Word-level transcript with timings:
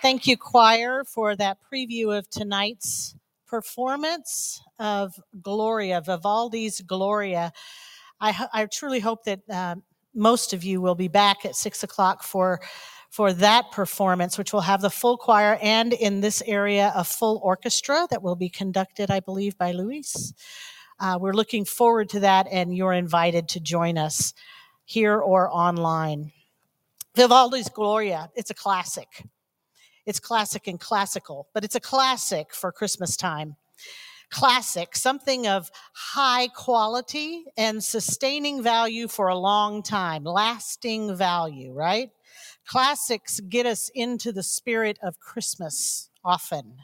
Thank 0.00 0.26
you, 0.26 0.36
choir, 0.36 1.02
for 1.04 1.34
that 1.36 1.58
preview 1.72 2.16
of 2.16 2.30
tonight's 2.30 3.16
performance 3.48 4.62
of 4.78 5.18
Gloria, 5.42 6.00
Vivaldi's 6.00 6.80
Gloria. 6.82 7.52
I, 8.20 8.46
I 8.52 8.66
truly 8.66 9.00
hope 9.00 9.24
that 9.24 9.40
uh, 9.50 9.76
most 10.14 10.52
of 10.52 10.62
you 10.62 10.80
will 10.80 10.94
be 10.94 11.08
back 11.08 11.44
at 11.44 11.56
six 11.56 11.82
o'clock 11.82 12.22
for 12.22 12.60
for 13.10 13.32
that 13.32 13.72
performance, 13.72 14.36
which 14.36 14.52
will 14.52 14.60
have 14.60 14.82
the 14.82 14.90
full 14.90 15.16
choir 15.16 15.58
and 15.62 15.94
in 15.94 16.20
this 16.20 16.42
area 16.46 16.92
a 16.94 17.02
full 17.02 17.40
orchestra 17.42 18.06
that 18.10 18.22
will 18.22 18.36
be 18.36 18.50
conducted, 18.50 19.10
I 19.10 19.20
believe, 19.20 19.56
by 19.56 19.72
Luis. 19.72 20.34
Uh, 21.00 21.16
we're 21.18 21.32
looking 21.32 21.64
forward 21.64 22.10
to 22.10 22.20
that, 22.20 22.46
and 22.50 22.76
you're 22.76 22.92
invited 22.92 23.48
to 23.48 23.60
join 23.60 23.96
us 23.96 24.34
here 24.84 25.18
or 25.18 25.48
online. 25.50 26.32
Vivaldi's 27.16 27.70
Gloria, 27.70 28.30
it's 28.36 28.50
a 28.50 28.54
classic. 28.54 29.08
It's 30.08 30.20
classic 30.20 30.66
and 30.68 30.80
classical, 30.80 31.48
but 31.52 31.64
it's 31.64 31.74
a 31.74 31.80
classic 31.80 32.54
for 32.54 32.72
Christmas 32.72 33.14
time. 33.14 33.56
Classic, 34.30 34.96
something 34.96 35.46
of 35.46 35.70
high 35.92 36.48
quality 36.48 37.44
and 37.58 37.84
sustaining 37.84 38.62
value 38.62 39.06
for 39.06 39.28
a 39.28 39.36
long 39.36 39.82
time, 39.82 40.24
lasting 40.24 41.14
value, 41.14 41.74
right? 41.74 42.08
Classics 42.66 43.38
get 43.50 43.66
us 43.66 43.90
into 43.94 44.32
the 44.32 44.42
spirit 44.42 44.98
of 45.02 45.20
Christmas 45.20 46.08
often. 46.24 46.78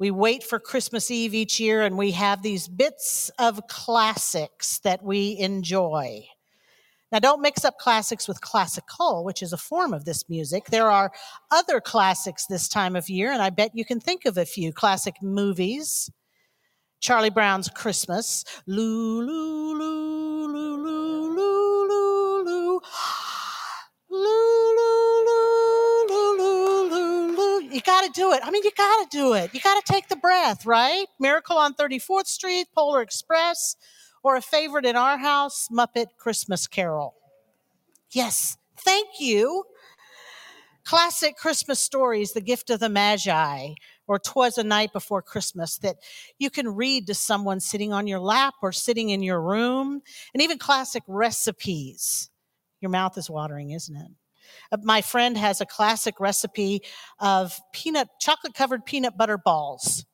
We 0.00 0.10
wait 0.10 0.42
for 0.42 0.58
Christmas 0.58 1.12
Eve 1.12 1.32
each 1.32 1.60
year 1.60 1.82
and 1.82 1.96
we 1.96 2.10
have 2.10 2.42
these 2.42 2.66
bits 2.66 3.30
of 3.38 3.68
classics 3.68 4.80
that 4.80 5.00
we 5.00 5.38
enjoy. 5.38 6.26
Now, 7.12 7.20
don't 7.20 7.40
mix 7.40 7.64
up 7.64 7.78
classics 7.78 8.26
with 8.26 8.40
classical, 8.40 9.24
which 9.24 9.42
is 9.42 9.52
a 9.52 9.56
form 9.56 9.92
of 9.92 10.04
this 10.04 10.28
music. 10.28 10.66
There 10.66 10.90
are 10.90 11.12
other 11.52 11.80
classics 11.80 12.46
this 12.46 12.68
time 12.68 12.96
of 12.96 13.08
year, 13.08 13.30
and 13.30 13.40
I 13.40 13.50
bet 13.50 13.70
you 13.74 13.84
can 13.84 14.00
think 14.00 14.24
of 14.24 14.36
a 14.36 14.44
few 14.44 14.72
classic 14.72 15.14
movies. 15.22 16.10
Charlie 17.00 17.30
Brown's 17.30 17.68
Christmas. 17.68 18.44
Lou, 18.66 19.22
lou, 19.22 19.78
lou, 19.78 20.48
lou, 20.48 20.76
lou, 20.78 21.36
lou, 21.36 21.84
lou, 21.84 22.44
lou. 22.44 22.80
You 27.76 27.82
got 27.82 28.04
to 28.04 28.10
do 28.14 28.32
it. 28.32 28.40
I 28.42 28.50
mean, 28.50 28.62
you 28.64 28.70
got 28.76 29.10
to 29.10 29.16
do 29.16 29.34
it. 29.34 29.52
You 29.52 29.60
got 29.60 29.84
to 29.84 29.92
take 29.92 30.08
the 30.08 30.16
breath, 30.16 30.64
right? 30.64 31.04
Miracle 31.20 31.58
on 31.58 31.74
34th 31.74 32.26
Street, 32.26 32.68
Polar 32.74 33.02
Express, 33.02 33.76
or 34.26 34.34
a 34.34 34.42
favorite 34.42 34.84
in 34.84 34.96
our 34.96 35.16
house, 35.16 35.68
Muppet 35.70 36.06
Christmas 36.18 36.66
Carol. 36.66 37.14
Yes, 38.10 38.58
thank 38.76 39.20
you. 39.20 39.62
Classic 40.84 41.36
Christmas 41.36 41.78
stories, 41.78 42.32
The 42.32 42.40
Gift 42.40 42.70
of 42.70 42.80
the 42.80 42.88
Magi, 42.88 43.74
or 44.08 44.18
Twas 44.18 44.58
a 44.58 44.64
Night 44.64 44.92
Before 44.92 45.22
Christmas, 45.22 45.78
that 45.78 45.98
you 46.40 46.50
can 46.50 46.74
read 46.74 47.06
to 47.06 47.14
someone 47.14 47.60
sitting 47.60 47.92
on 47.92 48.08
your 48.08 48.18
lap 48.18 48.54
or 48.62 48.72
sitting 48.72 49.10
in 49.10 49.22
your 49.22 49.40
room, 49.40 50.02
and 50.34 50.42
even 50.42 50.58
classic 50.58 51.04
recipes. 51.06 52.28
Your 52.80 52.90
mouth 52.90 53.16
is 53.16 53.30
watering, 53.30 53.70
isn't 53.70 53.94
it? 53.94 54.10
Uh, 54.72 54.78
my 54.82 55.02
friend 55.02 55.38
has 55.38 55.60
a 55.60 55.66
classic 55.66 56.18
recipe 56.18 56.82
of 57.20 57.56
peanut, 57.72 58.08
chocolate 58.20 58.54
covered 58.54 58.84
peanut 58.84 59.16
butter 59.16 59.38
balls 59.38 60.04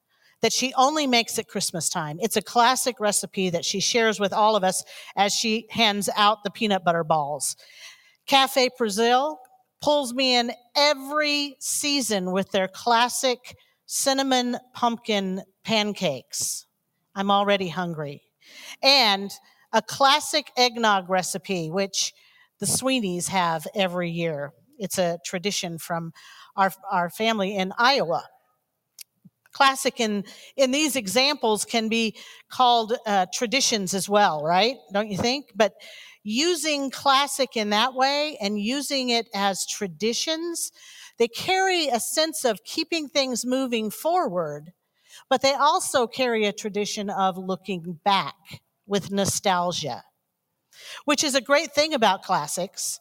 that 0.42 0.52
she 0.52 0.74
only 0.74 1.06
makes 1.06 1.38
at 1.38 1.48
Christmas 1.48 1.88
time. 1.88 2.18
It's 2.20 2.36
a 2.36 2.42
classic 2.42 3.00
recipe 3.00 3.48
that 3.50 3.64
she 3.64 3.80
shares 3.80 4.20
with 4.20 4.32
all 4.32 4.56
of 4.56 4.64
us 4.64 4.84
as 5.16 5.32
she 5.32 5.66
hands 5.70 6.10
out 6.16 6.42
the 6.44 6.50
peanut 6.50 6.84
butter 6.84 7.04
balls. 7.04 7.56
Cafe 8.26 8.70
Brazil 8.76 9.38
pulls 9.80 10.12
me 10.12 10.36
in 10.36 10.52
every 10.76 11.56
season 11.60 12.32
with 12.32 12.50
their 12.50 12.68
classic 12.68 13.56
cinnamon 13.86 14.58
pumpkin 14.74 15.42
pancakes. 15.64 16.66
I'm 17.14 17.30
already 17.30 17.68
hungry. 17.68 18.22
And 18.82 19.30
a 19.72 19.82
classic 19.82 20.50
eggnog 20.56 21.08
recipe, 21.08 21.70
which 21.70 22.12
the 22.58 22.66
Sweeneys 22.66 23.28
have 23.28 23.66
every 23.74 24.10
year. 24.10 24.52
It's 24.78 24.98
a 24.98 25.18
tradition 25.24 25.78
from 25.78 26.12
our, 26.56 26.72
our 26.90 27.10
family 27.10 27.56
in 27.56 27.72
Iowa 27.78 28.24
classic 29.52 30.00
in 30.00 30.24
in 30.56 30.70
these 30.70 30.96
examples 30.96 31.64
can 31.64 31.88
be 31.88 32.16
called 32.50 32.94
uh, 33.06 33.26
traditions 33.32 33.94
as 33.94 34.08
well 34.08 34.42
right? 34.42 34.76
Don't 34.92 35.10
you 35.10 35.18
think? 35.18 35.52
But 35.54 35.74
using 36.24 36.90
classic 36.90 37.56
in 37.56 37.70
that 37.70 37.94
way 37.94 38.36
and 38.40 38.58
using 38.58 39.08
it 39.08 39.28
as 39.34 39.66
traditions 39.66 40.70
they 41.18 41.28
carry 41.28 41.88
a 41.88 42.00
sense 42.00 42.44
of 42.44 42.64
keeping 42.64 43.08
things 43.08 43.44
moving 43.44 43.90
forward 43.90 44.72
but 45.28 45.42
they 45.42 45.52
also 45.52 46.06
carry 46.06 46.44
a 46.44 46.52
tradition 46.52 47.10
of 47.10 47.36
looking 47.36 47.98
back 48.04 48.60
with 48.86 49.10
nostalgia 49.10 50.04
which 51.04 51.24
is 51.24 51.34
a 51.34 51.40
great 51.40 51.72
thing 51.72 51.92
about 51.92 52.22
classics 52.22 53.00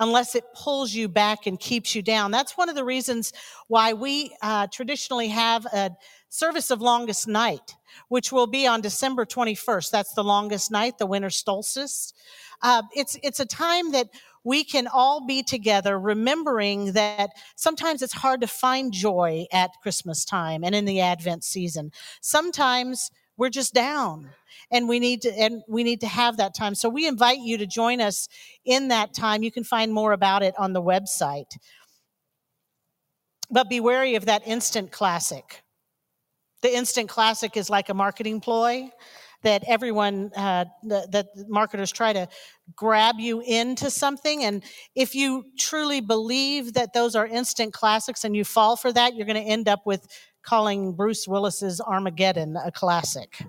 unless 0.00 0.34
it 0.34 0.44
pulls 0.54 0.94
you 0.94 1.08
back 1.08 1.46
and 1.46 1.58
keeps 1.58 1.94
you 1.94 2.02
down. 2.02 2.30
That's 2.30 2.56
one 2.56 2.68
of 2.68 2.74
the 2.74 2.84
reasons 2.84 3.32
why 3.68 3.92
we 3.92 4.34
uh, 4.42 4.66
traditionally 4.72 5.28
have 5.28 5.64
a 5.66 5.90
service 6.28 6.70
of 6.70 6.80
longest 6.80 7.26
night, 7.28 7.74
which 8.08 8.32
will 8.32 8.46
be 8.46 8.66
on 8.66 8.80
December 8.80 9.24
21st. 9.24 9.90
That's 9.90 10.14
the 10.14 10.24
longest 10.24 10.70
night, 10.70 10.98
the 10.98 11.06
winter 11.06 11.30
solstice. 11.30 12.12
Uh, 12.62 12.82
it's 12.94 13.16
it's 13.22 13.40
a 13.40 13.46
time 13.46 13.92
that 13.92 14.08
we 14.44 14.62
can 14.62 14.86
all 14.86 15.26
be 15.26 15.42
together, 15.42 15.98
remembering 15.98 16.92
that 16.92 17.30
sometimes 17.56 18.00
it's 18.00 18.12
hard 18.12 18.40
to 18.40 18.46
find 18.46 18.92
joy 18.92 19.44
at 19.52 19.70
Christmas 19.82 20.24
time 20.24 20.62
and 20.62 20.72
in 20.72 20.84
the 20.84 21.00
Advent 21.00 21.42
season. 21.42 21.90
Sometimes 22.20 23.10
we're 23.36 23.50
just 23.50 23.74
down 23.74 24.30
and 24.70 24.88
we 24.88 24.98
need 24.98 25.22
to 25.22 25.32
and 25.38 25.62
we 25.68 25.84
need 25.84 26.00
to 26.00 26.06
have 26.06 26.38
that 26.38 26.54
time. 26.54 26.74
So 26.74 26.88
we 26.88 27.06
invite 27.06 27.38
you 27.38 27.58
to 27.58 27.66
join 27.66 28.00
us 28.00 28.28
in 28.64 28.88
that 28.88 29.14
time. 29.14 29.42
You 29.42 29.52
can 29.52 29.64
find 29.64 29.92
more 29.92 30.12
about 30.12 30.42
it 30.42 30.54
on 30.58 30.72
the 30.72 30.82
website. 30.82 31.56
But 33.50 33.68
be 33.68 33.80
wary 33.80 34.16
of 34.16 34.26
that 34.26 34.46
instant 34.46 34.90
classic. 34.90 35.62
The 36.62 36.74
instant 36.74 37.08
classic 37.08 37.56
is 37.56 37.70
like 37.70 37.88
a 37.88 37.94
marketing 37.94 38.40
ploy 38.40 38.90
that 39.42 39.62
everyone 39.68 40.32
uh, 40.34 40.64
that 40.84 41.28
marketers 41.46 41.92
try 41.92 42.12
to 42.12 42.26
grab 42.74 43.16
you 43.18 43.40
into 43.46 43.90
something 43.90 44.42
and 44.42 44.64
if 44.96 45.14
you 45.14 45.44
truly 45.58 46.00
believe 46.00 46.72
that 46.72 46.92
those 46.92 47.14
are 47.14 47.26
instant 47.26 47.72
classics 47.72 48.24
and 48.24 48.34
you 48.34 48.44
fall 48.44 48.74
for 48.74 48.92
that 48.92 49.14
you're 49.14 49.26
going 49.26 49.40
to 49.40 49.48
end 49.48 49.68
up 49.68 49.86
with 49.86 50.08
calling 50.46 50.92
bruce 50.92 51.26
willis's 51.28 51.80
armageddon 51.80 52.56
a 52.56 52.70
classic 52.70 53.44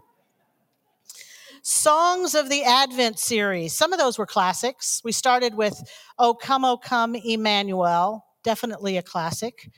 Songs 1.69 2.33
of 2.33 2.49
the 2.49 2.63
Advent 2.63 3.19
series. 3.19 3.73
Some 3.73 3.91
of 3.91 3.99
those 3.99 4.17
were 4.17 4.25
classics. 4.25 5.01
We 5.03 5.11
started 5.11 5.53
with 5.53 5.77
Oh 6.17 6.33
Come, 6.33 6.63
Oh 6.63 6.77
Come, 6.77 7.13
Emmanuel, 7.13 8.25
definitely 8.41 8.95
a 8.95 9.01
classic. 9.01 9.69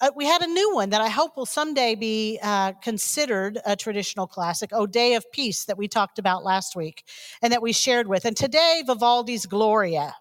Uh, 0.00 0.10
we 0.16 0.24
had 0.24 0.40
a 0.40 0.46
new 0.46 0.74
one 0.74 0.88
that 0.90 1.02
I 1.02 1.08
hope 1.08 1.36
will 1.36 1.44
someday 1.44 1.94
be 1.94 2.38
uh, 2.42 2.72
considered 2.82 3.58
a 3.66 3.76
traditional 3.76 4.26
classic, 4.26 4.70
Oh 4.72 4.86
Day 4.86 5.14
of 5.14 5.30
Peace, 5.32 5.66
that 5.66 5.76
we 5.76 5.86
talked 5.86 6.18
about 6.18 6.44
last 6.44 6.74
week 6.74 7.04
and 7.42 7.52
that 7.52 7.60
we 7.60 7.74
shared 7.74 8.06
with. 8.06 8.24
And 8.24 8.36
today, 8.36 8.82
Vivaldi's 8.86 9.44
Gloria. 9.44 10.14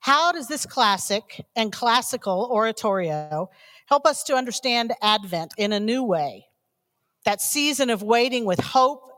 How 0.00 0.32
does 0.32 0.48
this 0.48 0.66
classic 0.66 1.44
and 1.56 1.72
classical 1.72 2.48
oratorio 2.50 3.50
help 3.86 4.06
us 4.06 4.22
to 4.24 4.34
understand 4.34 4.92
Advent 5.02 5.54
in 5.56 5.72
a 5.72 5.80
new 5.80 6.02
way? 6.02 6.46
That 7.24 7.40
season 7.40 7.90
of 7.90 8.02
waiting 8.02 8.44
with 8.44 8.60
hope 8.60 9.10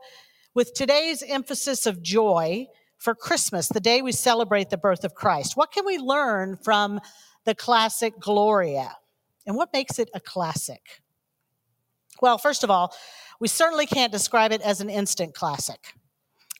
with 0.53 0.73
today's 0.73 1.21
emphasis 1.21 1.85
of 1.85 2.01
joy 2.01 2.65
for 2.97 3.13
Christmas, 3.13 3.67
the 3.67 3.79
day 3.79 4.01
we 4.01 4.11
celebrate 4.11 4.71
the 4.71 4.77
birth 4.77 5.03
of 5.03 5.13
Christ. 5.13 5.55
What 5.55 5.71
can 5.71 5.85
we 5.85 5.99
learn 5.99 6.57
from 6.57 6.99
the 7.45 7.53
classic 7.53 8.19
Gloria? 8.19 8.95
And 9.45 9.55
what 9.55 9.71
makes 9.71 9.99
it 9.99 10.09
a 10.15 10.19
classic? 10.19 11.01
Well, 12.21 12.39
first 12.39 12.63
of 12.63 12.71
all, 12.71 12.93
we 13.39 13.47
certainly 13.47 13.85
can't 13.85 14.11
describe 14.11 14.51
it 14.51 14.61
as 14.61 14.81
an 14.81 14.89
instant 14.89 15.35
classic. 15.35 15.93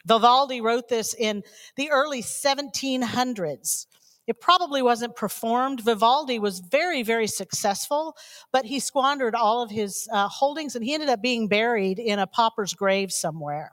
Vivaldi 0.05 0.61
wrote 0.61 0.87
this 0.87 1.13
in 1.13 1.43
the 1.75 1.89
early 1.89 2.21
1700s. 2.21 3.87
It 4.27 4.41
probably 4.41 4.81
wasn't 4.81 5.15
performed. 5.15 5.81
Vivaldi 5.81 6.37
was 6.37 6.59
very, 6.59 7.01
very 7.01 7.27
successful, 7.27 8.15
but 8.51 8.65
he 8.65 8.79
squandered 8.79 9.35
all 9.35 9.61
of 9.61 9.71
his 9.71 10.07
uh, 10.11 10.27
holdings 10.27 10.75
and 10.75 10.83
he 10.83 10.93
ended 10.93 11.09
up 11.09 11.21
being 11.21 11.47
buried 11.47 11.97
in 11.97 12.19
a 12.19 12.27
pauper's 12.27 12.73
grave 12.73 13.11
somewhere 13.11 13.71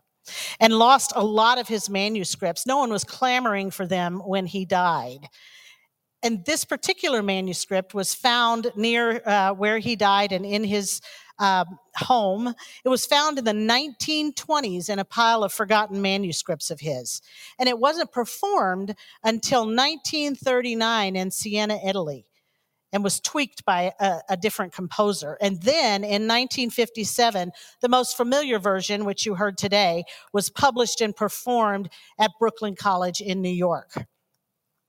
and 0.61 0.73
lost 0.73 1.13
a 1.17 1.25
lot 1.25 1.59
of 1.59 1.69
his 1.69 1.91
manuscripts. 1.91 2.67
No 2.67 2.79
one 2.79 2.91
was 2.91 3.05
clamoring 3.05 3.71
for 3.71 3.87
them 3.87 4.21
when 4.21 4.47
he 4.47 4.65
died. 4.65 5.29
And 6.23 6.43
this 6.47 6.65
particular 6.65 7.23
manuscript 7.23 7.93
was 7.93 8.15
found 8.15 8.71
near 8.77 9.21
uh, 9.27 9.53
where 9.53 9.79
he 9.79 9.95
died 9.95 10.33
and 10.33 10.47
in 10.47 10.65
his 10.65 11.03
uh, 11.39 11.65
home. 11.97 12.55
It 12.85 12.89
was 12.89 13.07
found 13.07 13.39
in 13.39 13.45
the 13.45 13.53
1920s 13.53 14.89
in 14.89 14.99
a 14.99 15.05
pile 15.05 15.43
of 15.43 15.53
forgotten 15.53 16.01
manuscripts 16.03 16.71
of 16.71 16.81
his. 16.81 17.21
And 17.59 17.69
it 17.69 17.79
wasn't 17.79 18.13
performed 18.13 18.95
until 19.23 19.63
1939 19.63 21.17
in 21.17 21.31
Siena, 21.31 21.79
Italy. 21.85 22.27
and 22.93 23.03
was 23.03 23.19
tweaked 23.19 23.65
by 23.65 23.93
a, 23.99 24.21
a, 24.29 24.37
different 24.37 24.73
composer. 24.73 25.37
And 25.41 25.61
then 25.63 26.05
in 26.05 26.29
1957, 26.29 27.51
the 27.81 27.89
most 27.89 28.17
familiar 28.17 28.61
version, 28.61 29.05
which 29.05 29.27
you 29.27 29.35
heard 29.35 29.59
today, 29.59 30.05
was 30.33 30.49
published 30.49 31.01
and 31.01 31.15
performed 31.15 31.89
at 32.21 32.31
Brooklyn 32.39 32.77
College 32.77 33.21
in 33.21 33.43
New 33.43 33.49
York. 33.49 34.07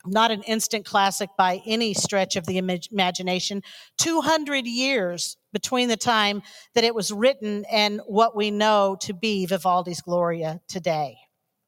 Not 0.06 0.32
an 0.32 0.44
instant 0.44 0.86
classic 0.86 1.30
by 1.38 1.62
any 1.66 1.94
stretch 1.94 2.36
of 2.36 2.46
the 2.46 2.58
imagination. 2.58 3.64
200 3.98 4.66
years 4.66 5.38
between 5.54 5.90
the 5.90 5.98
time 5.98 6.42
that 6.74 6.84
it 6.84 6.94
was 6.94 7.12
written 7.12 7.66
and 7.72 8.02
what 8.06 8.36
we 8.36 8.52
know 8.52 8.98
to 9.02 9.14
be 9.14 9.46
Vivaldi's 9.46 10.02
Gloria 10.02 10.62
today. 10.68 11.18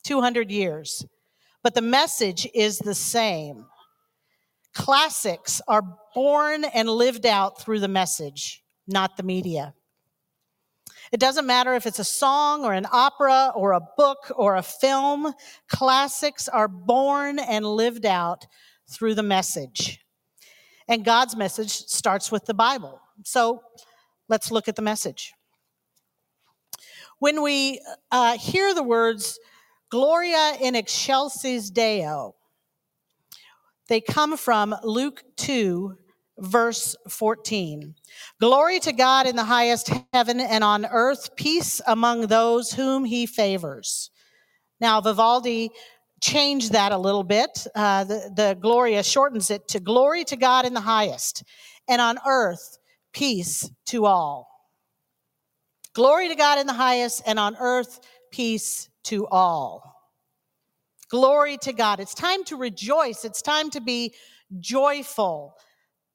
200 0.03 0.51
years. 0.51 1.05
But 1.63 1.75
the 1.75 1.81
message 1.81 2.47
is 2.53 2.79
the 2.79 2.95
same 2.95 3.65
Classics 4.77 5.59
are 5.67 5.81
born 6.13 6.63
and 6.63 6.87
lived 6.87 7.25
out 7.25 7.59
through 7.59 7.79
the 7.79 7.87
message, 7.87 8.63
not 8.87 9.17
the 9.17 9.23
media. 9.23 9.73
It 11.11 11.19
doesn't 11.19 11.45
matter 11.45 11.73
if 11.73 11.85
it's 11.85 11.99
a 11.99 12.03
song 12.03 12.65
or 12.65 12.73
an 12.73 12.85
opera 12.91 13.51
or 13.55 13.71
a 13.71 13.81
book 13.97 14.31
or 14.35 14.55
a 14.55 14.61
film. 14.61 15.33
Classics 15.69 16.47
are 16.47 16.67
born 16.67 17.39
and 17.39 17.65
lived 17.65 18.05
out 18.05 18.45
through 18.89 19.15
the 19.15 19.23
message. 19.23 19.99
And 20.87 21.03
God's 21.03 21.35
message 21.35 21.71
starts 21.71 22.31
with 22.31 22.45
the 22.45 22.53
Bible. 22.53 22.99
So 23.23 23.61
let's 24.29 24.51
look 24.51 24.67
at 24.67 24.75
the 24.75 24.81
message. 24.81 25.33
When 27.19 27.41
we 27.41 27.81
uh, 28.11 28.37
hear 28.37 28.73
the 28.73 28.83
words 28.83 29.39
Gloria 29.89 30.57
in 30.61 30.75
excelsis 30.75 31.69
Deo, 31.69 32.35
they 33.87 34.01
come 34.01 34.37
from 34.37 34.75
Luke 34.83 35.23
2, 35.37 35.97
verse 36.39 36.95
14. 37.09 37.95
Glory 38.39 38.79
to 38.81 38.93
God 38.93 39.27
in 39.27 39.35
the 39.35 39.43
highest 39.43 39.91
heaven 40.13 40.39
and 40.39 40.63
on 40.63 40.85
earth, 40.85 41.35
peace 41.35 41.81
among 41.87 42.27
those 42.27 42.71
whom 42.71 43.05
he 43.05 43.25
favors. 43.25 44.11
Now, 44.79 45.01
Vivaldi 45.01 45.71
changed 46.21 46.73
that 46.73 46.91
a 46.91 46.97
little 46.97 47.23
bit. 47.23 47.65
Uh, 47.75 48.03
the, 48.03 48.31
the 48.35 48.57
Gloria 48.59 49.03
shortens 49.03 49.49
it 49.49 49.67
to 49.69 49.79
glory 49.79 50.23
to 50.25 50.35
God 50.35 50.65
in 50.65 50.73
the 50.73 50.81
highest, 50.81 51.43
and 51.87 52.01
on 52.01 52.17
earth, 52.25 52.77
peace 53.13 53.69
to 53.87 54.05
all. 54.05 54.47
Glory 55.93 56.27
to 56.29 56.35
God 56.35 56.59
in 56.59 56.67
the 56.67 56.73
highest, 56.73 57.23
and 57.25 57.39
on 57.39 57.55
earth, 57.59 57.99
peace 58.31 58.89
to 59.05 59.27
all. 59.27 59.95
Glory 61.09 61.57
to 61.59 61.71
God. 61.71 61.99
It's 61.99 62.13
time 62.13 62.43
to 62.45 62.57
rejoice. 62.57 63.23
It's 63.23 63.41
time 63.41 63.69
to 63.71 63.81
be 63.81 64.13
joyful. 64.59 65.55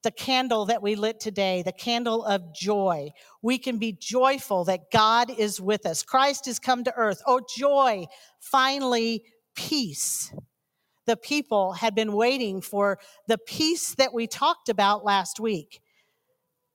The 0.03 0.11
candle 0.11 0.67
that 0.67 0.83
we 0.83 0.95
lit 0.97 1.21
today, 1.21 1.63
the 1.63 1.73
candle 1.73 2.25
of 2.25 2.55
joy. 2.55 3.11
We 3.41 3.59
can 3.59 3.79
be 3.79 3.93
joyful 3.93 4.65
that 4.65 4.91
God 4.91 5.31
is 5.31 5.61
with 5.61 5.87
us. 5.87 6.03
Christ 6.03 6.47
has 6.47 6.59
come 6.59 6.85
to 6.85 6.95
earth. 6.97 7.23
Oh, 7.27 7.41
joy. 7.57 8.07
Finally, 8.41 9.25
peace. 9.55 10.33
The 11.07 11.17
people 11.17 11.73
had 11.73 11.95
been 11.95 12.13
waiting 12.13 12.61
for 12.61 12.99
the 13.29 13.39
peace 13.39 13.95
that 13.97 14.13
we 14.13 14.27
talked 14.27 14.69
about 14.69 15.05
last 15.05 15.39
week 15.41 15.81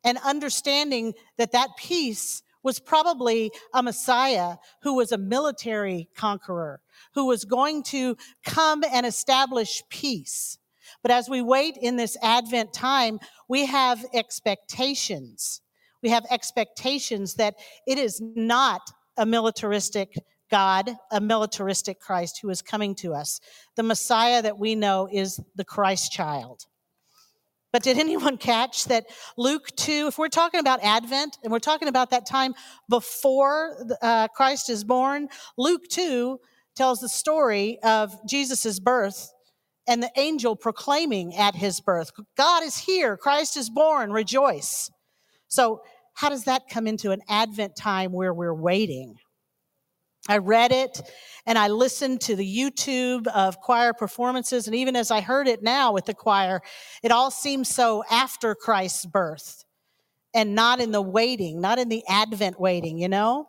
and 0.03 0.17
understanding 0.19 1.13
that 1.37 1.51
that 1.51 1.69
peace 1.77 2.43
was 2.63 2.79
probably 2.79 3.51
a 3.73 3.83
Messiah 3.83 4.57
who 4.81 4.95
was 4.95 5.11
a 5.11 5.17
military 5.17 6.09
conqueror, 6.15 6.81
who 7.13 7.25
was 7.25 7.45
going 7.45 7.83
to 7.83 8.17
come 8.45 8.83
and 8.91 9.05
establish 9.05 9.83
peace. 9.89 10.57
But 11.07 11.13
as 11.13 11.29
we 11.29 11.41
wait 11.41 11.77
in 11.77 11.95
this 11.95 12.17
Advent 12.21 12.73
time, 12.73 13.21
we 13.47 13.65
have 13.67 14.03
expectations. 14.13 15.61
We 16.03 16.09
have 16.09 16.25
expectations 16.29 17.35
that 17.35 17.55
it 17.87 17.97
is 17.97 18.21
not 18.21 18.81
a 19.15 19.25
militaristic 19.25 20.17
God, 20.51 20.91
a 21.09 21.21
militaristic 21.21 22.01
Christ 22.01 22.39
who 22.41 22.49
is 22.49 22.61
coming 22.61 22.93
to 22.95 23.13
us. 23.13 23.39
The 23.77 23.83
Messiah 23.83 24.41
that 24.41 24.59
we 24.59 24.75
know 24.75 25.07
is 25.09 25.39
the 25.55 25.63
Christ 25.63 26.11
child. 26.11 26.65
But 27.71 27.83
did 27.83 27.97
anyone 27.97 28.35
catch 28.35 28.83
that 28.87 29.05
Luke 29.37 29.69
2, 29.77 30.07
if 30.09 30.17
we're 30.17 30.27
talking 30.27 30.59
about 30.59 30.83
Advent 30.83 31.37
and 31.41 31.53
we're 31.53 31.59
talking 31.59 31.87
about 31.87 32.09
that 32.09 32.25
time 32.25 32.53
before 32.89 33.95
uh, 34.01 34.27
Christ 34.27 34.69
is 34.69 34.83
born, 34.83 35.29
Luke 35.57 35.87
2 35.87 36.37
tells 36.75 36.99
the 36.99 37.07
story 37.07 37.79
of 37.81 38.13
Jesus' 38.27 38.77
birth 38.81 39.31
and 39.87 40.03
the 40.03 40.11
angel 40.15 40.55
proclaiming 40.55 41.35
at 41.35 41.55
his 41.55 41.79
birth, 41.79 42.11
God 42.35 42.63
is 42.63 42.77
here, 42.77 43.17
Christ 43.17 43.57
is 43.57 43.69
born, 43.69 44.11
rejoice. 44.11 44.91
So, 45.47 45.81
how 46.13 46.29
does 46.29 46.45
that 46.45 46.67
come 46.67 46.87
into 46.87 47.11
an 47.11 47.21
Advent 47.29 47.75
time 47.75 48.11
where 48.11 48.33
we're 48.33 48.53
waiting? 48.53 49.17
I 50.27 50.37
read 50.37 50.71
it 50.71 51.01
and 51.45 51.57
I 51.57 51.69
listened 51.69 52.21
to 52.21 52.35
the 52.35 52.57
YouTube 52.57 53.27
of 53.27 53.61
choir 53.61 53.93
performances. 53.93 54.67
And 54.67 54.75
even 54.75 54.95
as 54.95 55.11
I 55.11 55.21
heard 55.21 55.47
it 55.47 55.63
now 55.63 55.93
with 55.93 56.05
the 56.05 56.13
choir, 56.13 56.61
it 57.03 57.11
all 57.11 57.31
seems 57.31 57.69
so 57.69 58.03
after 58.11 58.55
Christ's 58.55 59.05
birth 59.05 59.63
and 60.33 60.55
not 60.55 60.81
in 60.81 60.91
the 60.91 61.01
waiting, 61.01 61.61
not 61.61 61.79
in 61.79 61.87
the 61.87 62.03
Advent 62.09 62.59
waiting, 62.59 62.97
you 62.97 63.07
know? 63.07 63.47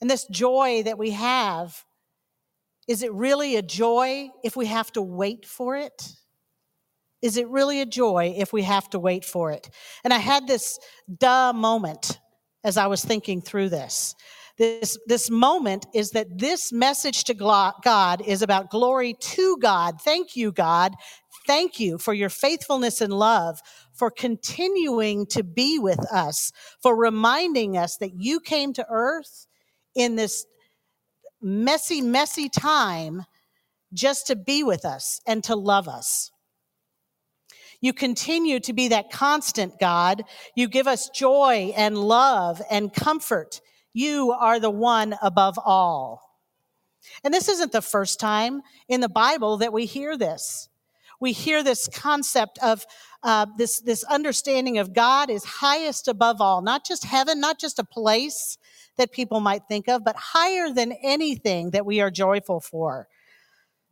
And 0.00 0.10
this 0.10 0.26
joy 0.26 0.82
that 0.84 0.98
we 0.98 1.12
have, 1.12 1.84
is 2.88 3.02
it 3.02 3.12
really 3.12 3.56
a 3.56 3.62
joy 3.62 4.28
if 4.44 4.56
we 4.56 4.66
have 4.66 4.92
to 4.92 5.02
wait 5.02 5.46
for 5.46 5.76
it? 5.76 6.12
Is 7.22 7.36
it 7.36 7.48
really 7.48 7.80
a 7.80 7.86
joy 7.86 8.34
if 8.36 8.52
we 8.52 8.62
have 8.62 8.88
to 8.90 8.98
wait 8.98 9.24
for 9.24 9.50
it? 9.50 9.70
And 10.04 10.12
I 10.12 10.18
had 10.18 10.46
this 10.46 10.78
duh 11.18 11.52
moment 11.52 12.20
as 12.62 12.76
I 12.76 12.86
was 12.86 13.04
thinking 13.04 13.40
through 13.40 13.70
this 13.70 14.14
this, 14.56 14.98
this 15.06 15.30
moment 15.30 15.86
is 15.92 16.10
that 16.10 16.38
this 16.38 16.72
message 16.72 17.24
to 17.24 17.34
God 17.34 18.22
is 18.26 18.42
about 18.42 18.70
glory 18.70 19.14
to 19.14 19.58
God. 19.58 20.00
Thank 20.00 20.34
you, 20.34 20.50
God. 20.50 20.94
Thank 21.46 21.78
you 21.78 21.98
for 21.98 22.14
your 22.14 22.30
faithfulness 22.30 23.00
and 23.00 23.12
love, 23.12 23.60
for 23.92 24.10
continuing 24.10 25.26
to 25.26 25.42
be 25.42 25.78
with 25.78 26.00
us, 26.12 26.52
for 26.82 26.96
reminding 26.96 27.76
us 27.76 27.98
that 27.98 28.14
you 28.18 28.40
came 28.40 28.72
to 28.72 28.86
earth 28.88 29.46
in 29.94 30.16
this 30.16 30.46
messy, 31.46 32.00
messy 32.00 32.48
time 32.48 33.24
just 33.92 34.26
to 34.26 34.36
be 34.36 34.62
with 34.62 34.84
us 34.84 35.20
and 35.26 35.42
to 35.44 35.54
love 35.54 35.88
us. 35.88 36.30
You 37.80 37.92
continue 37.92 38.60
to 38.60 38.72
be 38.72 38.88
that 38.88 39.10
constant 39.10 39.78
God. 39.78 40.24
You 40.54 40.68
give 40.68 40.86
us 40.86 41.08
joy 41.10 41.72
and 41.76 41.96
love 41.96 42.60
and 42.70 42.92
comfort 42.92 43.60
you 43.96 44.32
are 44.32 44.60
the 44.60 44.68
one 44.68 45.16
above 45.22 45.58
all. 45.64 46.20
And 47.24 47.32
this 47.32 47.48
isn't 47.48 47.72
the 47.72 47.80
first 47.80 48.20
time 48.20 48.60
in 48.88 49.00
the 49.00 49.08
Bible 49.08 49.56
that 49.56 49.72
we 49.72 49.86
hear 49.86 50.18
this. 50.18 50.68
We 51.18 51.32
hear 51.32 51.62
this 51.62 51.88
concept 51.88 52.58
of 52.62 52.84
uh, 53.22 53.46
this, 53.56 53.80
this 53.80 54.04
understanding 54.04 54.76
of 54.76 54.92
God 54.92 55.30
is 55.30 55.44
highest 55.44 56.08
above 56.08 56.42
all, 56.42 56.60
not 56.60 56.84
just 56.84 57.04
heaven, 57.04 57.40
not 57.40 57.58
just 57.58 57.78
a 57.78 57.84
place 57.84 58.58
that 58.98 59.12
people 59.12 59.40
might 59.40 59.68
think 59.68 59.88
of, 59.88 60.04
but 60.04 60.16
higher 60.16 60.70
than 60.70 60.92
anything 61.02 61.70
that 61.70 61.86
we 61.86 62.00
are 62.00 62.10
joyful 62.10 62.60
for. 62.60 63.08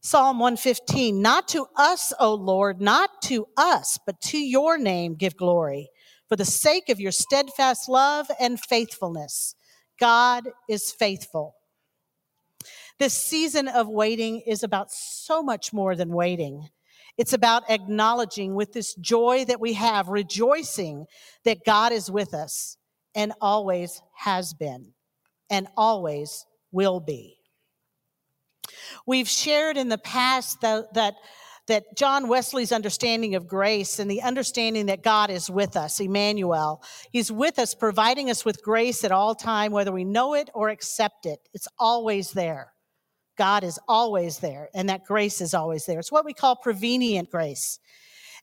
Psalm 0.00 0.38
115, 0.38 1.23
not 1.23 1.49
to 1.49 1.66
us, 1.76 2.12
O 2.20 2.34
Lord, 2.34 2.80
not 2.80 3.23
to 3.23 3.46
us, 3.56 3.99
but 4.04 4.20
to 4.20 4.38
your 4.38 4.76
name 4.76 5.14
give 5.14 5.37
glory 5.37 5.88
for 6.28 6.37
the 6.37 6.44
sake 6.44 6.88
of 6.88 7.00
your 7.00 7.12
steadfast 7.12 7.88
love 7.88 8.30
and 8.40 8.61
faithfulness. 8.61 9.54
God 9.99 10.49
is 10.68 10.92
faithful. 10.92 11.54
This 12.99 13.14
season 13.14 13.68
of 13.68 13.88
waiting 13.88 14.40
is 14.46 14.62
about 14.62 14.90
so 14.90 15.42
much 15.42 15.73
more 15.73 15.96
than 15.96 16.11
waiting. 16.11 16.68
It's 17.16 17.32
about 17.32 17.70
acknowledging 17.70 18.54
with 18.54 18.73
this 18.73 18.94
joy 18.96 19.44
that 19.46 19.61
we 19.61 19.75
have, 19.75 20.08
rejoicing 20.08 21.06
that 21.44 21.64
God 21.64 21.92
is 21.92 22.11
with 22.11 22.34
us 22.34 22.76
and 23.14 23.32
always 23.40 24.02
has 24.16 24.54
been 24.54 24.94
and 25.51 25.69
always 25.77 26.47
will 26.73 27.01
be. 27.01 27.37
We've 29.07 29.29
shared 29.29 29.77
in 29.77 29.89
the 29.89 29.99
past 29.99 30.61
that, 30.63 30.95
that 30.95 31.15
that 31.67 31.97
John 31.97 32.29
Wesley's 32.29 32.73
understanding 32.73 33.35
of 33.35 33.49
grace 33.49 33.99
and 33.99 34.11
the 34.11 34.23
understanding 34.23 34.87
that 34.87 35.03
God 35.03 35.31
is 35.31 35.49
with 35.49 35.77
us, 35.77 35.99
Emmanuel, 35.99 36.83
He's 37.11 37.33
with 37.33 37.59
us, 37.59 37.75
providing 37.75 38.31
us 38.31 38.45
with 38.45 38.63
grace 38.63 39.05
at 39.05 39.13
all 39.13 39.35
time, 39.35 39.73
whether 39.73 39.93
we 39.93 40.05
know 40.05 40.35
it 40.35 40.51
or 40.55 40.69
accept 40.69 41.27
it. 41.27 41.39
It's 41.55 41.69
always 41.79 42.33
there. 42.33 42.73
God 43.39 43.65
is 43.65 43.81
always 43.89 44.39
there, 44.39 44.69
and 44.75 44.89
that 44.89 45.05
grace 45.05 45.41
is 45.41 45.55
always 45.55 45.87
there. 45.87 45.99
It's 45.99 46.13
what 46.13 46.25
we 46.25 46.35
call 46.35 46.57
prevenient 46.57 47.31
grace. 47.31 47.79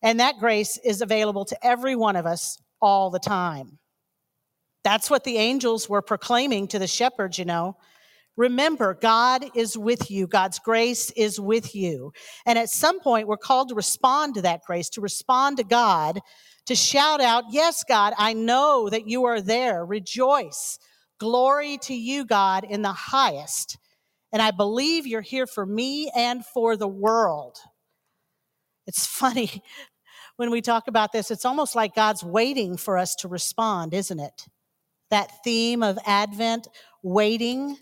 And 0.02 0.20
that 0.20 0.40
grace 0.40 0.80
is 0.84 1.02
available 1.02 1.46
to 1.46 1.66
every 1.66 1.96
one 1.96 2.16
of 2.16 2.26
us 2.26 2.58
all 2.82 3.12
the 3.12 3.20
time. 3.20 3.78
That's 4.84 5.10
what 5.10 5.24
the 5.24 5.38
angels 5.38 5.88
were 5.88 6.02
proclaiming 6.02 6.68
to 6.70 6.80
the 6.80 6.88
shepherds, 6.88 7.38
you 7.38 7.46
know. 7.46 7.78
Remember, 8.38 8.94
God 8.94 9.46
is 9.56 9.78
with 9.78 10.10
you. 10.10 10.26
God's 10.26 10.58
grace 10.58 11.12
is 11.12 11.40
with 11.40 11.76
you. 11.76 12.14
And 12.46 12.58
at 12.58 12.70
some 12.70 13.00
point, 13.00 13.28
we're 13.28 13.38
called 13.38 13.70
to 13.70 13.76
respond 13.76 14.36
to 14.36 14.42
that 14.44 14.62
grace, 14.66 14.90
to 14.92 15.02
respond 15.02 15.58
to 15.58 15.64
God, 15.64 16.22
to 16.66 16.76
shout 16.76 17.22
out, 17.22 17.44
Yes, 17.52 17.84
God, 17.84 18.14
I 18.18 18.34
know 18.34 18.90
that 18.90 19.08
you 19.08 19.26
are 19.26 19.42
there. 19.42 19.86
Rejoice. 19.86 20.80
Glory 21.20 21.78
to 21.80 21.94
you, 21.94 22.26
God, 22.26 22.64
in 22.64 22.82
the 22.82 22.94
highest. 22.94 23.78
And 24.32 24.42
I 24.42 24.52
believe 24.52 25.06
you're 25.06 25.22
here 25.22 25.46
for 25.46 25.66
me 25.66 26.10
and 26.16 26.46
for 26.46 26.78
the 26.78 26.88
world. 26.88 27.58
It's 28.88 29.06
funny 29.06 29.62
when 30.38 30.50
we 30.50 30.62
talk 30.62 30.88
about 30.88 31.12
this, 31.12 31.30
it's 31.30 31.46
almost 31.46 31.76
like 31.76 31.94
God's 31.94 32.24
waiting 32.24 32.78
for 32.78 32.98
us 32.98 33.14
to 33.16 33.28
respond, 33.28 33.94
isn't 33.94 34.20
it? 34.20 34.48
That 35.12 35.44
theme 35.44 35.84
of 35.84 36.00
Advent, 36.06 36.68
waiting 37.04 37.78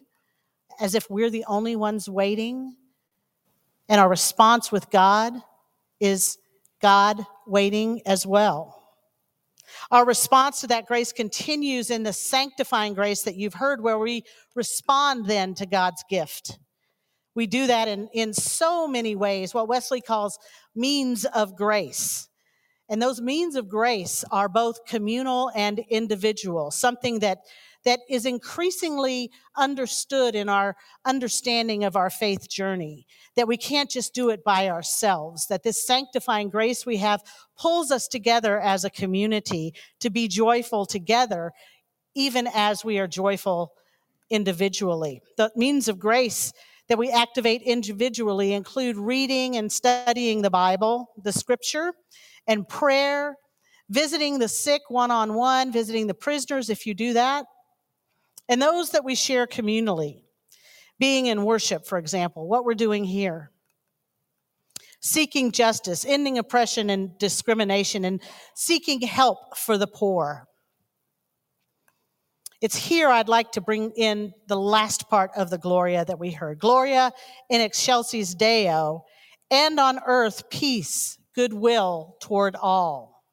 as 0.80 0.96
if 0.96 1.10
we're 1.10 1.30
the 1.30 1.46
only 1.48 1.76
ones 1.76 2.10
waiting. 2.10 2.76
And 3.88 4.00
our 4.00 4.10
response 4.10 4.72
with 4.72 4.90
God 4.90 5.34
is 6.00 6.38
God 6.82 7.26
waiting 7.48 8.02
as 8.06 8.26
well. 8.26 8.76
Our 9.92 10.06
response 10.06 10.62
to 10.62 10.68
that 10.68 10.88
grace 10.88 11.12
continues 11.12 11.92
in 11.92 12.04
the 12.04 12.14
sanctifying 12.14 12.94
grace 12.94 13.24
that 13.24 13.36
you've 13.36 13.54
heard, 13.56 13.82
where 13.82 14.00
we 14.00 14.24
respond 14.56 15.28
then 15.28 15.54
to 15.56 15.66
God's 15.66 16.04
gift. 16.10 16.58
We 17.36 17.46
do 17.48 17.68
that 17.68 17.88
in, 17.88 18.10
in 18.14 18.34
so 18.34 18.88
many 18.88 19.16
ways, 19.16 19.54
what 19.54 19.68
Wesley 19.68 20.02
calls 20.02 20.40
means 20.76 21.26
of 21.26 21.56
grace. 21.56 22.29
And 22.90 23.02
those 23.02 23.22
means 23.22 23.56
of 23.56 23.70
grace 23.70 24.26
are 24.32 24.50
both 24.50 24.86
communal 24.86 25.52
and 25.56 25.80
individual, 25.90 26.72
something 26.72 27.20
that 27.20 27.40
that 27.86 28.02
is 28.10 28.26
increasingly 28.26 29.32
understood 29.56 30.36
in 30.36 30.50
our 30.50 30.76
understanding 31.06 31.84
of 31.84 31.96
our 31.96 32.10
faith 32.10 32.50
journey. 32.50 33.06
That 33.36 33.48
we 33.48 33.58
can't 33.58 33.90
just 33.90 34.14
do 34.14 34.30
it 34.30 34.44
by 34.44 34.70
ourselves, 34.70 35.48
that 35.48 35.64
this 35.64 35.86
sanctifying 35.86 36.50
grace 36.50 36.86
we 36.86 36.98
have 36.98 37.24
pulls 37.58 37.92
us 37.92 38.08
together 38.08 38.60
as 38.60 38.84
a 38.84 38.90
community 38.90 39.74
to 40.02 40.10
be 40.10 40.28
joyful 40.28 40.86
together, 40.86 41.54
even 42.16 42.48
as 42.54 42.84
we 42.84 43.00
are 43.00 43.08
joyful 43.08 43.72
individually. 44.30 45.22
The 45.38 45.52
means 45.56 45.88
of 45.88 46.00
grace 46.00 46.52
that 46.90 46.98
we 46.98 47.12
activate 47.12 47.62
individually 47.62 48.52
include 48.52 48.98
reading 48.98 49.56
and 49.56 49.72
studying 49.72 50.42
the 50.42 50.50
Bible, 50.50 51.12
the 51.24 51.32
scripture, 51.32 51.94
and 52.50 52.68
prayer, 52.68 53.38
visiting 53.90 54.40
the 54.40 54.50
sick 54.50 54.82
one 54.90 55.12
on 55.12 55.36
one, 55.36 55.72
visiting 55.72 56.08
the 56.08 56.14
prisoners 56.14 56.70
if 56.70 56.86
you 56.86 56.94
do 56.94 57.14
that, 57.14 57.46
and 58.50 58.62
those 58.62 58.90
that 58.90 59.06
we 59.06 59.16
share 59.16 59.48
communally. 59.48 60.24
Being 60.98 61.28
in 61.28 61.46
worship, 61.46 61.86
for 61.88 61.98
example, 61.98 62.46
what 62.50 62.66
we're 62.66 62.74
doing 62.74 63.06
here. 63.06 63.52
Seeking 65.00 65.54
justice, 65.54 66.04
ending 66.04 66.38
oppression 66.38 66.90
and 66.90 67.18
discrimination, 67.20 68.04
and 68.04 68.22
seeking 68.54 69.00
help 69.00 69.56
for 69.56 69.78
the 69.78 69.88
poor. 69.88 70.46
It's 72.60 72.76
here 72.76 73.08
I'd 73.08 73.30
like 73.30 73.54
to 73.54 73.62
bring 73.62 73.92
in 73.92 74.34
the 74.48 74.60
last 74.60 75.08
part 75.08 75.32
of 75.38 75.50
the 75.50 75.58
Gloria 75.58 76.04
that 76.04 76.20
we 76.20 76.32
heard. 76.32 76.60
Gloria 76.60 77.14
in 77.50 77.62
excelsis 77.62 78.34
Deo, 78.34 79.06
and 79.50 79.80
on 79.80 80.00
earth 80.06 80.50
peace, 80.50 81.19
goodwill 81.40 82.18
toward 82.20 82.54
all. 82.58 83.24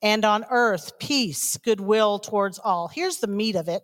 And 0.00 0.24
on 0.24 0.44
earth 0.52 1.00
peace, 1.00 1.56
goodwill 1.56 2.20
towards 2.20 2.60
all. 2.60 2.86
Here's 2.86 3.16
the 3.16 3.26
meat 3.26 3.56
of 3.56 3.66
it. 3.66 3.82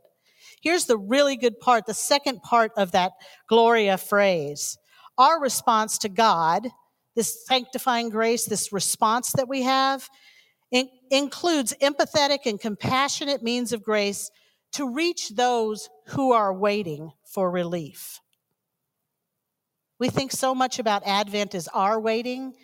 Here's 0.63 0.85
the 0.85 0.97
really 0.97 1.37
good 1.37 1.59
part, 1.59 1.85
the 1.85 1.95
second 1.95 2.43
part 2.43 2.71
of 2.77 2.93
that 2.93 3.11
Gloria 3.49 3.99
phrase. 3.99 4.79
Our 5.19 5.41
response 5.41 5.99
to 5.99 6.09
God, 6.09 6.69
this 7.17 7.45
sanctifying 7.45 8.09
grace, 8.09 8.45
this 8.45 8.73
response 8.73 9.33
that 9.33 9.49
we 9.49 9.63
have, 9.63 10.09
in- 10.71 10.89
includes 11.11 11.75
empathetic 11.83 12.47
and 12.47 12.61
compassionate 12.61 13.43
means 13.43 13.73
of 13.73 13.83
grace 13.83 14.31
to 14.75 14.95
reach 14.95 15.31
those 15.31 15.89
who 16.11 16.31
are 16.31 16.55
waiting 16.55 17.11
for 17.25 17.51
relief. 17.51 18.21
We 19.99 20.09
think 20.09 20.31
so 20.31 20.55
much 20.55 20.79
about 20.79 21.03
Advent 21.05 21.57
as 21.57 21.67
our 21.75 21.99
waiting, 21.99 22.55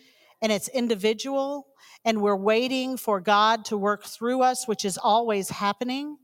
and 0.43 0.51
it's 0.53 0.69
individual, 0.69 1.67
and 2.05 2.23
we're 2.23 2.37
waiting 2.37 2.97
for 2.97 3.21
God 3.21 3.65
to 3.67 3.77
work 3.77 4.05
through 4.05 4.43
us, 4.43 4.67
which 4.67 4.85
is 4.85 4.99
always 4.99 5.51
happening 5.51 6.17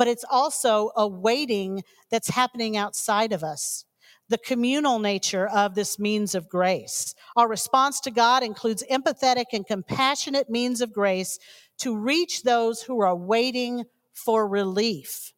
but 0.00 0.08
it's 0.08 0.24
also 0.30 0.92
a 0.96 1.06
waiting 1.06 1.82
that's 2.10 2.30
happening 2.30 2.74
outside 2.74 3.34
of 3.34 3.44
us. 3.44 3.84
The 4.30 4.38
communal 4.38 4.98
nature 4.98 5.46
of 5.46 5.74
this 5.74 5.98
means 5.98 6.34
of 6.34 6.48
grace. 6.48 7.14
Our 7.36 7.46
response 7.46 8.00
to 8.00 8.10
God 8.10 8.42
includes 8.42 8.82
empathetic 8.90 9.46
and 9.52 9.66
compassionate 9.66 10.48
means 10.48 10.80
of 10.80 10.94
grace 10.94 11.38
to 11.80 11.94
reach 11.94 12.44
those 12.44 12.80
who 12.80 13.02
are 13.02 13.14
waiting 13.14 13.84
for 14.14 14.48
relief, 14.48 15.34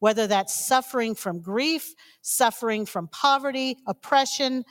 whether 0.00 0.26
that's 0.26 0.66
suffering 0.66 1.14
from 1.14 1.40
grief, 1.40 1.94
suffering 2.22 2.86
from 2.86 3.06
poverty, 3.06 3.76
oppression, 3.86 4.64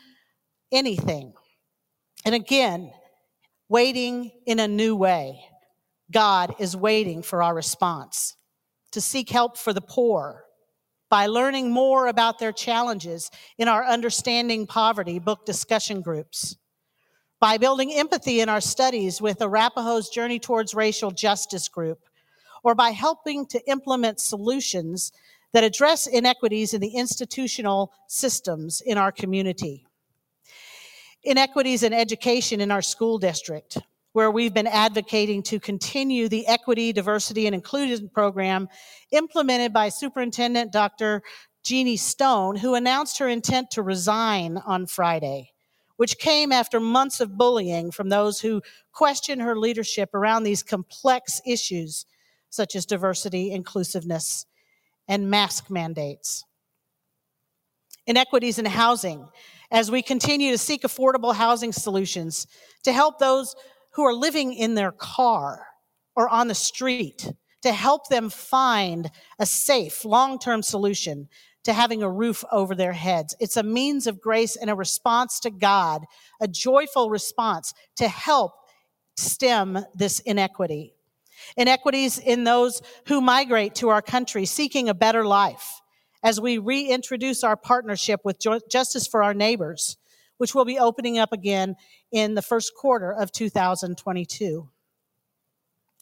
anything. 0.73 1.31
And 2.23 2.35
again, 2.35 2.91
waiting 3.67 4.31
in 4.45 4.59
a 4.59 4.67
new 4.67 4.95
way. 4.95 5.39
God 6.11 6.55
is 6.59 6.75
waiting 6.75 7.23
for 7.23 7.41
our 7.41 7.55
response 7.55 8.35
to 8.91 9.01
seek 9.01 9.29
help 9.29 9.57
for 9.57 9.71
the 9.71 9.81
poor 9.81 10.43
by 11.09 11.27
learning 11.27 11.71
more 11.71 12.07
about 12.07 12.39
their 12.39 12.51
challenges 12.51 13.31
in 13.57 13.67
our 13.67 13.83
Understanding 13.83 14.67
Poverty 14.67 15.19
book 15.19 15.45
discussion 15.45 16.01
groups, 16.01 16.57
by 17.39 17.57
building 17.57 17.93
empathy 17.93 18.39
in 18.39 18.49
our 18.49 18.61
studies 18.61 19.21
with 19.21 19.41
Arapahoe's 19.41 20.09
Journey 20.09 20.39
Towards 20.39 20.75
Racial 20.75 21.11
Justice 21.11 21.67
group, 21.67 21.99
or 22.63 22.75
by 22.75 22.91
helping 22.91 23.45
to 23.47 23.69
implement 23.69 24.19
solutions 24.19 25.11
that 25.53 25.63
address 25.63 26.07
inequities 26.07 26.73
in 26.73 26.81
the 26.81 26.95
institutional 26.95 27.91
systems 28.07 28.81
in 28.81 28.97
our 28.97 29.11
community. 29.11 29.85
Inequities 31.23 31.83
in 31.83 31.93
education 31.93 32.61
in 32.61 32.71
our 32.71 32.81
school 32.81 33.19
district, 33.19 33.77
where 34.13 34.31
we've 34.31 34.53
been 34.53 34.65
advocating 34.65 35.43
to 35.43 35.59
continue 35.59 36.27
the 36.27 36.47
equity, 36.47 36.91
diversity, 36.91 37.45
and 37.45 37.53
inclusion 37.53 38.09
program 38.09 38.67
implemented 39.11 39.71
by 39.71 39.89
Superintendent 39.89 40.71
Dr. 40.71 41.21
Jeannie 41.63 41.97
Stone, 41.97 42.55
who 42.55 42.73
announced 42.73 43.19
her 43.19 43.27
intent 43.27 43.69
to 43.71 43.83
resign 43.83 44.57
on 44.65 44.87
Friday, 44.87 45.51
which 45.97 46.17
came 46.17 46.51
after 46.51 46.79
months 46.79 47.19
of 47.19 47.37
bullying 47.37 47.91
from 47.91 48.09
those 48.09 48.41
who 48.41 48.63
question 48.91 49.39
her 49.39 49.55
leadership 49.55 50.15
around 50.15 50.41
these 50.41 50.63
complex 50.63 51.39
issues 51.45 52.05
such 52.49 52.75
as 52.75 52.85
diversity, 52.87 53.51
inclusiveness, 53.51 54.47
and 55.07 55.29
mask 55.29 55.69
mandates. 55.69 56.45
Inequities 58.07 58.57
in 58.57 58.65
housing, 58.65 59.27
as 59.71 59.89
we 59.89 60.01
continue 60.01 60.51
to 60.51 60.57
seek 60.57 60.83
affordable 60.83 61.33
housing 61.33 61.71
solutions 61.71 62.45
to 62.83 62.91
help 62.91 63.19
those 63.19 63.55
who 63.93 64.03
are 64.03 64.13
living 64.13 64.53
in 64.53 64.75
their 64.75 64.91
car 64.91 65.65
or 66.15 66.29
on 66.29 66.47
the 66.47 66.55
street 66.55 67.31
to 67.61 67.71
help 67.71 68.09
them 68.09 68.29
find 68.29 69.09
a 69.39 69.45
safe, 69.45 70.03
long 70.03 70.39
term 70.39 70.61
solution 70.61 71.29
to 71.63 71.73
having 71.73 72.01
a 72.01 72.09
roof 72.09 72.43
over 72.51 72.73
their 72.73 72.93
heads. 72.93 73.35
It's 73.39 73.57
a 73.57 73.63
means 73.63 74.07
of 74.07 74.19
grace 74.19 74.55
and 74.55 74.69
a 74.69 74.75
response 74.75 75.39
to 75.41 75.51
God, 75.51 76.03
a 76.41 76.47
joyful 76.47 77.09
response 77.09 77.73
to 77.97 78.07
help 78.07 78.53
stem 79.15 79.79
this 79.93 80.19
inequity. 80.21 80.95
Inequities 81.55 82.17
in 82.17 82.43
those 82.43 82.81
who 83.07 83.21
migrate 83.21 83.75
to 83.75 83.89
our 83.89 84.01
country 84.01 84.45
seeking 84.45 84.89
a 84.89 84.93
better 84.93 85.25
life 85.25 85.80
as 86.23 86.39
we 86.39 86.57
reintroduce 86.57 87.43
our 87.43 87.55
partnership 87.55 88.21
with 88.23 88.39
Justice 88.39 89.07
for 89.07 89.23
Our 89.23 89.33
Neighbors 89.33 89.97
which 90.41 90.55
will 90.55 90.65
be 90.65 90.79
opening 90.79 91.19
up 91.19 91.31
again 91.31 91.75
in 92.11 92.33
the 92.33 92.41
first 92.41 92.73
quarter 92.73 93.13
of 93.13 93.31
2022. 93.31 94.67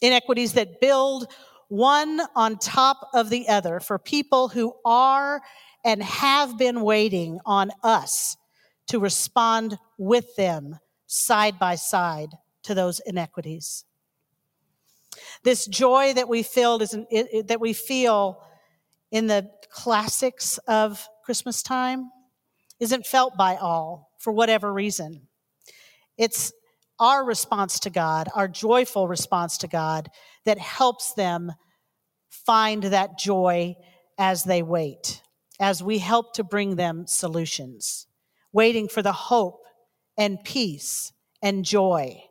Inequities 0.00 0.54
that 0.54 0.80
build 0.80 1.30
one 1.68 2.22
on 2.34 2.56
top 2.56 3.10
of 3.12 3.28
the 3.28 3.50
other 3.50 3.80
for 3.80 3.98
people 3.98 4.48
who 4.48 4.72
are 4.82 5.42
and 5.84 6.02
have 6.02 6.56
been 6.56 6.80
waiting 6.80 7.38
on 7.44 7.70
us 7.82 8.38
to 8.86 8.98
respond 8.98 9.76
with 9.98 10.34
them 10.36 10.78
side 11.06 11.58
by 11.58 11.74
side 11.74 12.30
to 12.62 12.72
those 12.72 12.98
inequities. 13.00 13.84
This 15.42 15.66
joy 15.66 16.14
that 16.14 16.30
we 16.30 16.42
feel 16.42 16.80
is 16.80 16.96
that 17.44 17.60
we 17.60 17.74
feel 17.74 18.42
in 19.10 19.26
the 19.26 19.50
classics 19.72 20.58
of 20.66 21.08
Christmas 21.24 21.62
time 21.62 22.10
isn't 22.78 23.06
felt 23.06 23.36
by 23.36 23.56
all 23.56 24.10
for 24.18 24.32
whatever 24.32 24.72
reason. 24.72 25.28
It's 26.16 26.52
our 26.98 27.24
response 27.24 27.80
to 27.80 27.90
God, 27.90 28.28
our 28.34 28.48
joyful 28.48 29.08
response 29.08 29.58
to 29.58 29.68
God, 29.68 30.08
that 30.44 30.58
helps 30.58 31.14
them 31.14 31.52
find 32.28 32.84
that 32.84 33.18
joy 33.18 33.74
as 34.18 34.44
they 34.44 34.62
wait, 34.62 35.22
as 35.58 35.82
we 35.82 35.98
help 35.98 36.34
to 36.34 36.44
bring 36.44 36.76
them 36.76 37.06
solutions, 37.06 38.06
waiting 38.52 38.86
for 38.86 39.02
the 39.02 39.12
hope 39.12 39.62
and 40.18 40.44
peace 40.44 41.12
and 41.42 41.64
joy, 41.64 42.22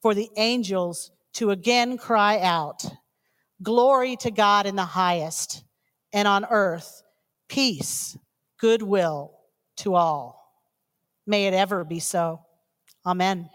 for 0.00 0.14
the 0.14 0.30
angels 0.36 1.10
to 1.34 1.50
again 1.50 1.98
cry 1.98 2.40
out, 2.40 2.84
Glory 3.62 4.16
to 4.16 4.30
God 4.30 4.66
in 4.66 4.76
the 4.76 4.84
highest, 4.84 5.64
and 6.16 6.26
on 6.26 6.46
earth 6.46 7.02
peace, 7.46 8.16
goodwill 8.58 9.32
to 9.76 9.94
all. 9.94 10.50
May 11.26 11.46
it 11.46 11.52
ever 11.52 11.84
be 11.84 12.00
so. 12.00 12.40
Amen. 13.04 13.50